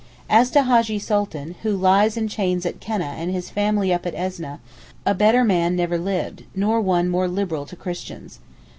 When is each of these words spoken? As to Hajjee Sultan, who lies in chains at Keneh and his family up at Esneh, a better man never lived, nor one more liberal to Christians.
As 0.31 0.49
to 0.49 0.63
Hajjee 0.63 0.97
Sultan, 0.99 1.53
who 1.61 1.77
lies 1.77 2.17
in 2.17 2.27
chains 2.27 2.65
at 2.65 2.79
Keneh 2.79 3.03
and 3.19 3.29
his 3.29 3.51
family 3.51 3.93
up 3.93 4.07
at 4.07 4.15
Esneh, 4.15 4.57
a 5.05 5.13
better 5.13 5.43
man 5.43 5.75
never 5.75 5.99
lived, 5.99 6.41
nor 6.55 6.81
one 6.81 7.07
more 7.07 7.27
liberal 7.27 7.67
to 7.67 7.75
Christians. 7.75 8.39